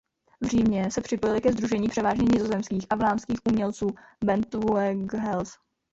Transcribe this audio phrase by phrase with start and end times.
[0.41, 3.87] V Římě se připojili ke sdružení převážně nizozemských a vlámských umělců
[4.23, 5.57] Bentvueghels.